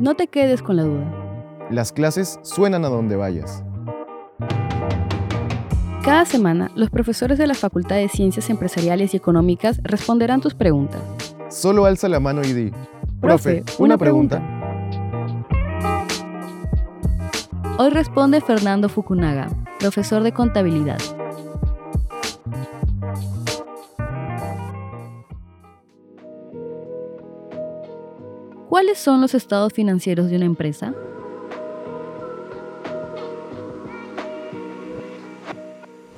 No 0.00 0.14
te 0.14 0.28
quedes 0.28 0.62
con 0.62 0.76
la 0.76 0.84
duda. 0.84 1.68
Las 1.70 1.92
clases 1.92 2.40
suenan 2.40 2.86
a 2.86 2.88
donde 2.88 3.16
vayas. 3.16 3.62
Cada 6.02 6.24
semana, 6.24 6.70
los 6.74 6.88
profesores 6.88 7.36
de 7.36 7.46
la 7.46 7.52
Facultad 7.52 7.96
de 7.96 8.08
Ciencias 8.08 8.48
Empresariales 8.48 9.12
y 9.12 9.18
Económicas 9.18 9.78
responderán 9.82 10.40
tus 10.40 10.54
preguntas. 10.54 11.02
Solo 11.50 11.84
alza 11.84 12.08
la 12.08 12.18
mano 12.18 12.40
y 12.42 12.54
di, 12.54 12.72
profe, 13.20 13.62
una, 13.78 13.98
pregunta. 13.98 14.42
Hoy 17.76 17.90
responde 17.90 18.40
Fernando 18.40 18.88
Fukunaga, 18.88 19.50
profesor 19.78 20.22
de 20.22 20.32
contabilidad. 20.32 20.98
¿Cuáles 28.90 29.04
son 29.04 29.20
los 29.20 29.34
estados 29.34 29.72
financieros 29.72 30.30
de 30.30 30.36
una 30.36 30.46
empresa? 30.46 30.92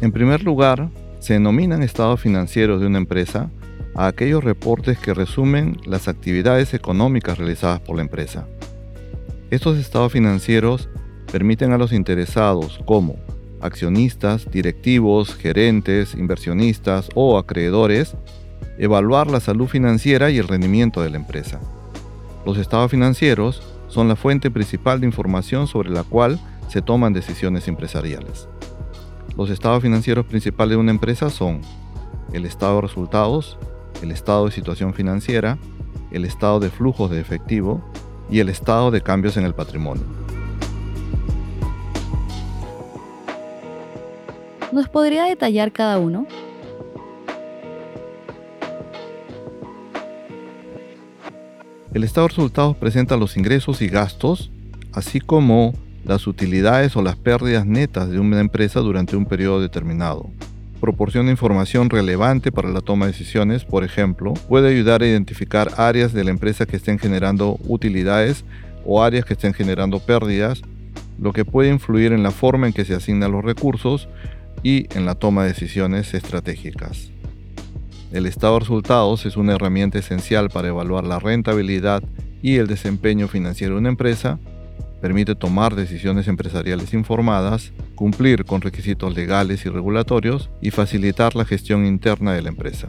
En 0.00 0.10
primer 0.12 0.42
lugar, 0.42 0.88
se 1.18 1.34
denominan 1.34 1.82
estados 1.82 2.22
financieros 2.22 2.80
de 2.80 2.86
una 2.86 2.96
empresa 2.96 3.50
a 3.94 4.06
aquellos 4.06 4.42
reportes 4.42 4.98
que 4.98 5.12
resumen 5.12 5.76
las 5.84 6.08
actividades 6.08 6.72
económicas 6.72 7.36
realizadas 7.36 7.80
por 7.80 7.96
la 7.96 8.02
empresa. 8.02 8.48
Estos 9.50 9.76
estados 9.76 10.12
financieros 10.12 10.88
permiten 11.30 11.70
a 11.72 11.76
los 11.76 11.92
interesados 11.92 12.80
como 12.86 13.16
accionistas, 13.60 14.50
directivos, 14.50 15.34
gerentes, 15.34 16.14
inversionistas 16.14 17.10
o 17.14 17.36
acreedores 17.36 18.16
evaluar 18.78 19.30
la 19.30 19.40
salud 19.40 19.66
financiera 19.66 20.30
y 20.30 20.38
el 20.38 20.48
rendimiento 20.48 21.02
de 21.02 21.10
la 21.10 21.18
empresa. 21.18 21.60
Los 22.44 22.58
estados 22.58 22.90
financieros 22.90 23.62
son 23.88 24.08
la 24.08 24.16
fuente 24.16 24.50
principal 24.50 25.00
de 25.00 25.06
información 25.06 25.66
sobre 25.66 25.90
la 25.90 26.04
cual 26.04 26.38
se 26.68 26.82
toman 26.82 27.12
decisiones 27.12 27.68
empresariales. 27.68 28.48
Los 29.36 29.50
estados 29.50 29.82
financieros 29.82 30.26
principales 30.26 30.72
de 30.72 30.76
una 30.76 30.90
empresa 30.90 31.30
son 31.30 31.62
el 32.32 32.44
estado 32.44 32.76
de 32.76 32.82
resultados, 32.82 33.56
el 34.02 34.10
estado 34.10 34.46
de 34.46 34.52
situación 34.52 34.92
financiera, 34.92 35.58
el 36.10 36.24
estado 36.24 36.60
de 36.60 36.70
flujos 36.70 37.10
de 37.10 37.20
efectivo 37.20 37.82
y 38.30 38.40
el 38.40 38.48
estado 38.48 38.90
de 38.90 39.00
cambios 39.00 39.36
en 39.36 39.44
el 39.44 39.54
patrimonio. 39.54 40.04
¿Nos 44.70 44.88
podría 44.88 45.24
detallar 45.24 45.72
cada 45.72 45.98
uno? 45.98 46.26
El 51.94 52.02
estado 52.02 52.26
de 52.26 52.30
resultados 52.30 52.76
presenta 52.76 53.16
los 53.16 53.36
ingresos 53.36 53.80
y 53.80 53.86
gastos, 53.86 54.50
así 54.92 55.20
como 55.20 55.74
las 56.04 56.26
utilidades 56.26 56.96
o 56.96 57.02
las 57.02 57.14
pérdidas 57.14 57.66
netas 57.66 58.10
de 58.10 58.18
una 58.18 58.40
empresa 58.40 58.80
durante 58.80 59.14
un 59.16 59.26
periodo 59.26 59.60
determinado. 59.60 60.28
Proporciona 60.80 61.30
información 61.30 61.88
relevante 61.88 62.50
para 62.50 62.68
la 62.68 62.80
toma 62.80 63.06
de 63.06 63.12
decisiones, 63.12 63.64
por 63.64 63.84
ejemplo, 63.84 64.34
puede 64.48 64.70
ayudar 64.70 65.02
a 65.02 65.06
identificar 65.06 65.70
áreas 65.76 66.12
de 66.12 66.24
la 66.24 66.30
empresa 66.30 66.66
que 66.66 66.76
estén 66.76 66.98
generando 66.98 67.60
utilidades 67.68 68.44
o 68.84 69.00
áreas 69.00 69.24
que 69.24 69.34
estén 69.34 69.54
generando 69.54 70.00
pérdidas, 70.00 70.62
lo 71.20 71.32
que 71.32 71.44
puede 71.44 71.70
influir 71.70 72.12
en 72.12 72.24
la 72.24 72.32
forma 72.32 72.66
en 72.66 72.72
que 72.72 72.84
se 72.84 72.96
asignan 72.96 73.30
los 73.30 73.44
recursos 73.44 74.08
y 74.64 74.88
en 74.98 75.06
la 75.06 75.14
toma 75.14 75.44
de 75.44 75.50
decisiones 75.50 76.12
estratégicas. 76.12 77.13
El 78.14 78.26
estado 78.26 78.54
de 78.54 78.60
resultados 78.60 79.26
es 79.26 79.36
una 79.36 79.54
herramienta 79.54 79.98
esencial 79.98 80.48
para 80.48 80.68
evaluar 80.68 81.02
la 81.02 81.18
rentabilidad 81.18 82.00
y 82.42 82.58
el 82.58 82.68
desempeño 82.68 83.26
financiero 83.26 83.74
de 83.74 83.80
una 83.80 83.88
empresa, 83.88 84.38
permite 85.00 85.34
tomar 85.34 85.74
decisiones 85.74 86.28
empresariales 86.28 86.94
informadas, 86.94 87.72
cumplir 87.96 88.44
con 88.44 88.60
requisitos 88.60 89.16
legales 89.16 89.66
y 89.66 89.68
regulatorios 89.68 90.48
y 90.62 90.70
facilitar 90.70 91.34
la 91.34 91.44
gestión 91.44 91.84
interna 91.86 92.34
de 92.34 92.42
la 92.42 92.50
empresa. 92.50 92.86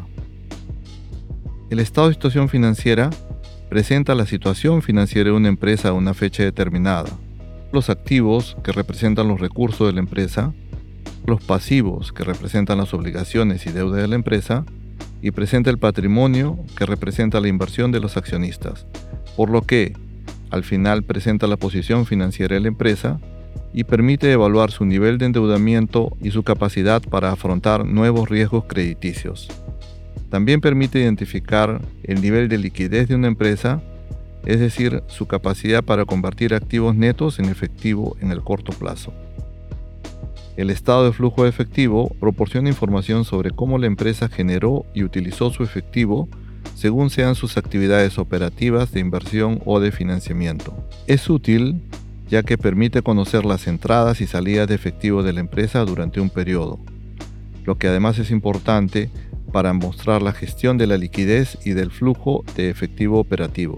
El 1.71 1.79
estado 1.79 2.09
de 2.09 2.13
situación 2.13 2.47
financiera 2.47 3.09
presenta 3.67 4.13
la 4.13 4.27
situación 4.27 4.83
financiera 4.83 5.31
de 5.31 5.35
una 5.35 5.49
empresa 5.49 5.89
a 5.89 5.93
una 5.93 6.13
fecha 6.13 6.43
determinada, 6.43 7.09
los 7.73 7.89
activos 7.89 8.55
que 8.63 8.73
representan 8.73 9.27
los 9.27 9.39
recursos 9.39 9.87
de 9.87 9.93
la 9.93 10.01
empresa, 10.01 10.53
los 11.25 11.43
pasivos 11.43 12.13
que 12.13 12.23
representan 12.23 12.77
las 12.77 12.93
obligaciones 12.93 13.65
y 13.65 13.71
deudas 13.71 14.03
de 14.03 14.07
la 14.07 14.15
empresa, 14.15 14.65
y 15.21 15.31
presenta 15.31 15.69
el 15.69 15.77
patrimonio 15.77 16.57
que 16.77 16.85
representa 16.85 17.39
la 17.39 17.47
inversión 17.47 17.91
de 17.91 17.99
los 17.99 18.17
accionistas, 18.17 18.85
por 19.35 19.49
lo 19.49 19.61
que 19.61 19.93
al 20.51 20.63
final 20.63 21.03
presenta 21.03 21.47
la 21.47 21.57
posición 21.57 22.05
financiera 22.05 22.55
de 22.55 22.61
la 22.61 22.67
empresa 22.67 23.19
y 23.73 23.83
permite 23.83 24.31
evaluar 24.31 24.71
su 24.71 24.85
nivel 24.85 25.17
de 25.17 25.25
endeudamiento 25.25 26.15
y 26.21 26.31
su 26.31 26.43
capacidad 26.43 27.01
para 27.01 27.31
afrontar 27.31 27.85
nuevos 27.85 28.29
riesgos 28.29 28.65
crediticios. 28.65 29.49
También 30.29 30.61
permite 30.61 30.99
identificar 30.99 31.81
el 32.03 32.21
nivel 32.21 32.47
de 32.47 32.57
liquidez 32.57 33.07
de 33.07 33.15
una 33.15 33.27
empresa, 33.27 33.81
es 34.45 34.59
decir, 34.59 35.03
su 35.07 35.27
capacidad 35.27 35.83
para 35.83 36.05
convertir 36.05 36.53
activos 36.53 36.95
netos 36.95 37.39
en 37.39 37.45
efectivo 37.45 38.15
en 38.21 38.31
el 38.31 38.41
corto 38.41 38.71
plazo. 38.71 39.13
El 40.57 40.69
estado 40.69 41.03
de 41.03 41.11
flujo 41.11 41.43
de 41.43 41.49
efectivo 41.49 42.15
proporciona 42.19 42.69
información 42.69 43.25
sobre 43.25 43.51
cómo 43.51 43.77
la 43.77 43.87
empresa 43.87 44.29
generó 44.29 44.85
y 44.93 45.03
utilizó 45.03 45.51
su 45.51 45.63
efectivo 45.63 46.29
según 46.75 47.09
sean 47.09 47.35
sus 47.35 47.57
actividades 47.57 48.17
operativas 48.17 48.91
de 48.91 49.01
inversión 49.01 49.61
o 49.65 49.79
de 49.79 49.91
financiamiento. 49.91 50.73
Es 51.07 51.29
útil 51.29 51.81
ya 52.29 52.41
que 52.43 52.57
permite 52.57 53.01
conocer 53.01 53.45
las 53.45 53.67
entradas 53.67 54.21
y 54.21 54.27
salidas 54.27 54.67
de 54.67 54.75
efectivo 54.75 55.23
de 55.23 55.33
la 55.33 55.41
empresa 55.41 55.85
durante 55.85 56.19
un 56.19 56.29
periodo, 56.29 56.79
lo 57.65 57.77
que 57.77 57.87
además 57.87 58.17
es 58.17 58.31
importante 58.31 59.09
para 59.51 59.73
mostrar 59.73 60.21
la 60.21 60.33
gestión 60.33 60.77
de 60.77 60.87
la 60.87 60.97
liquidez 60.97 61.57
y 61.65 61.71
del 61.71 61.91
flujo 61.91 62.43
de 62.55 62.69
efectivo 62.69 63.19
operativo. 63.19 63.77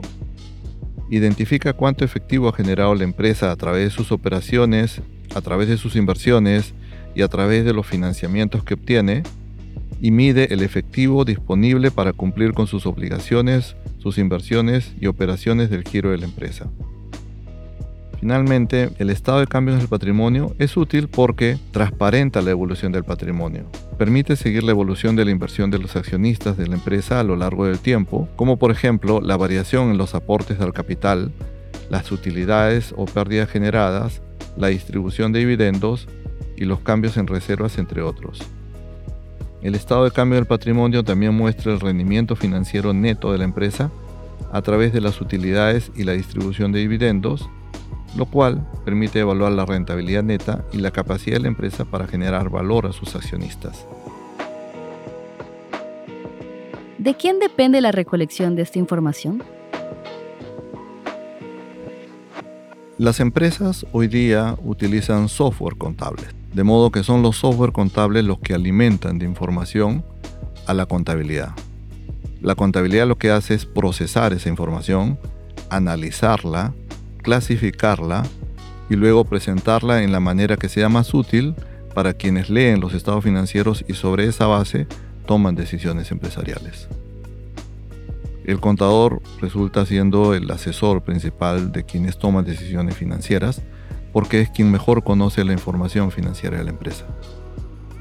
Identifica 1.09 1.74
cuánto 1.74 2.06
efectivo 2.06 2.48
ha 2.50 2.54
generado 2.54 2.96
la 2.96 3.04
empresa 3.04 3.52
a 3.52 3.56
través 3.56 3.84
de 3.84 3.90
sus 3.90 4.12
operaciones 4.12 5.02
a 5.38 5.42
través 5.42 5.68
de 5.70 5.78
sus 5.78 5.96
inversiones 5.96 6.74
y 7.16 7.22
a 7.22 7.28
través 7.28 7.64
de 7.64 7.74
los 7.74 7.86
financiamientos 7.86 8.64
que 8.64 8.74
obtiene 8.74 9.24
y 10.02 10.12
mide 10.12 10.53
el 10.53 10.62
efectivo 10.62 11.25
disponible 11.25 11.92
para 11.92 12.14
cumplir 12.14 12.53
con 12.53 12.68
sus 12.68 12.86
obligaciones, 12.86 13.76
sus 13.97 14.18
inversiones 14.18 14.94
y 15.00 15.08
operaciones 15.08 15.70
del 15.70 15.84
giro 15.84 16.12
de 16.12 16.18
la 16.18 16.26
empresa. 16.26 16.68
Finalmente, 18.20 18.90
el 18.97 19.12
estado 19.12 19.40
de 19.40 19.47
cambios 19.47 19.78
del 19.78 19.88
patrimonio 19.88 20.56
es 20.58 20.76
útil 20.76 21.08
porque 21.08 21.58
transparenta 21.72 22.42
la 22.42 22.50
evolución 22.50 22.92
del 22.92 23.03
patrimonio. 23.03 23.66
Permite 23.97 24.36
seguir 24.36 24.64
la 24.64 24.72
evolución 24.72 25.16
de 25.16 25.24
la 25.24 25.31
inversión 25.31 25.70
de 25.70 25.78
los 25.78 25.96
accionistas 25.96 26.58
de 26.58 26.68
la 26.68 26.76
empresa 26.76 27.20
a 27.20 27.24
lo 27.24 27.36
largo 27.36 27.66
del 27.66 27.78
tiempo, 27.78 28.28
como 28.36 28.58
por 28.58 28.72
ejemplo 28.72 29.22
la 29.22 29.38
variación 29.38 29.92
en 29.92 29.97
los 29.97 30.16
aportes 30.16 30.59
al 30.59 30.74
capital, 30.74 31.31
las 31.92 32.12
utilidades 32.12 32.94
o 32.97 33.06
pérdidas 33.06 33.50
generadas, 33.50 34.22
la 34.57 34.68
distribución 34.68 35.31
de 35.31 35.40
dividendos 35.40 36.07
y 36.56 36.66
los 36.66 36.79
cambios 36.79 37.18
en 37.18 37.28
reservas, 37.28 37.78
entre 37.78 38.01
otros. 38.01 38.40
El 39.62 39.75
estado 39.75 40.03
de 40.03 40.12
cambio 40.12 40.35
del 40.38 40.45
patrimonio 40.45 41.03
también 41.03 41.34
muestra 41.34 41.73
el 41.73 41.79
rendimiento 41.79 42.35
financiero 42.35 42.94
neto 42.94 43.31
de 43.31 43.40
la 43.40 43.44
empresa 43.44 43.91
a 44.51 44.62
través 44.62 44.94
de 44.94 45.01
las 45.01 45.19
utilidades 45.19 45.91
y 45.96 46.03
la 46.03 46.13
distribución 46.13 46.72
de 46.72 46.79
dividendos, 46.79 47.50
lo 48.16 48.25
cual 48.25 48.66
permite 48.85 49.19
evaluar 49.19 49.51
la 49.51 49.66
rentabilidad 49.66 50.23
neta 50.23 50.63
y 50.72 50.78
la 50.78 50.91
capacidad 50.91 51.38
de 51.38 51.41
la 51.41 51.47
empresa 51.47 51.85
para 51.85 52.07
generar 52.07 52.50
valor 52.50 52.85
a 52.85 52.94
sus 52.94 53.16
accionistas. 53.16 53.85
¿De 56.97 57.16
quién 57.16 57.40
depende 57.40 57.81
la 57.81 57.91
recolección 57.91 58.56
de 58.56 58.63
esta 58.63 58.79
información? 58.79 59.43
Las 62.97 63.20
empresas 63.20 63.85
hoy 63.91 64.08
día 64.08 64.58
utilizan 64.64 65.29
software 65.29 65.78
contables, 65.78 66.34
de 66.55 66.64
modo 66.64 66.90
que 66.90 67.03
son 67.03 67.22
los 67.22 67.38
software 67.38 67.72
contables 67.72 68.26
los 68.26 68.40
que 68.40 68.55
alimentan 68.55 69.20
de 69.20 69.26
información 69.26 70.03
a 70.66 70.73
la 70.73 70.88
contabilidad. 70.88 71.52
La 72.41 72.55
contabilidad 72.55 73.08
lo 73.08 73.20
que 73.20 73.29
hace 73.29 73.53
es 73.53 73.67
procesar 73.67 74.34
esa 74.34 74.49
información, 74.49 75.20
analizarla, 75.70 76.73
clasificarla 77.22 78.23
y 78.90 78.96
luego 78.96 79.26
presentarla 79.26 80.02
en 80.02 80.11
la 80.11 80.20
manera 80.20 80.58
que 80.58 80.67
sea 80.67 80.90
más 80.90 81.14
útil 81.14 81.53
para 81.94 82.14
quienes 82.14 82.49
leen 82.49 82.79
los 82.79 82.96
estados 82.96 83.23
financieros 83.23 83.85
y 83.88 83.94
sobre 83.94 84.26
esa 84.26 84.47
base 84.47 84.88
toman 85.28 85.53
decisiones 85.53 86.09
empresariales. 86.09 86.88
El 88.47 88.61
contador 88.61 89.22
resulta 89.41 89.85
siendo 89.85 90.34
el 90.34 90.49
asesor 90.49 91.03
principal 91.03 91.73
de 91.73 91.84
quienes 91.84 92.17
toman 92.17 92.46
decisiones 92.46 92.96
financieras 92.96 93.61
porque 94.14 94.40
es 94.40 94.49
quien 94.49 94.72
mejor 94.72 95.03
conoce 95.03 95.44
la 95.44 95.52
información 95.52 96.11
financiera 96.11 96.58
de 96.58 96.64
la 96.64 96.70
empresa. 96.70 97.05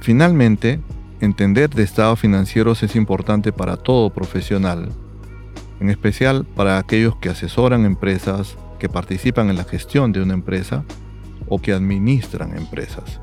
Finalmente, 0.00 0.80
entender 1.20 1.68
de 1.70 1.82
estados 1.82 2.20
financieros 2.20 2.84
es 2.84 2.94
importante 2.94 3.52
para 3.52 3.76
todo 3.76 4.10
profesional, 4.10 4.88
en 5.80 5.90
especial 5.90 6.44
para 6.44 6.78
aquellos 6.78 7.16
que 7.16 7.28
asesoran 7.28 7.84
empresas 7.84 8.56
que 8.78 8.88
participan 8.88 9.50
en 9.50 9.56
la 9.56 9.64
gestión 9.64 10.12
de 10.12 10.22
una 10.22 10.34
empresa 10.34 10.84
o 11.48 11.60
que 11.60 11.72
administran 11.72 12.56
empresas. 12.56 13.20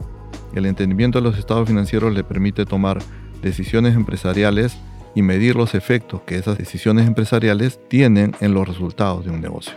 El 0.53 0.65
entendimiento 0.65 1.19
de 1.19 1.23
los 1.23 1.39
estados 1.39 1.69
financieros 1.69 2.13
le 2.13 2.25
permite 2.25 2.65
tomar 2.65 2.99
decisiones 3.41 3.95
empresariales 3.95 4.77
y 5.15 5.21
medir 5.21 5.55
los 5.55 5.75
efectos 5.75 6.21
que 6.21 6.35
esas 6.35 6.57
decisiones 6.57 7.07
empresariales 7.07 7.79
tienen 7.87 8.35
en 8.39 8.53
los 8.53 8.67
resultados 8.67 9.25
de 9.25 9.31
un 9.31 9.41
negocio. 9.41 9.73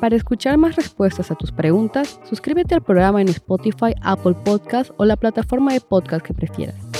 Para 0.00 0.16
escuchar 0.16 0.56
más 0.58 0.76
respuestas 0.76 1.32
a 1.32 1.34
tus 1.34 1.50
preguntas, 1.50 2.20
suscríbete 2.22 2.76
al 2.76 2.82
programa 2.82 3.20
en 3.20 3.26
Spotify, 3.28 3.96
Apple 4.02 4.36
Podcast 4.44 4.92
o 4.96 5.04
la 5.04 5.16
plataforma 5.16 5.72
de 5.72 5.80
podcast 5.80 6.24
que 6.24 6.34
prefieras. 6.34 6.91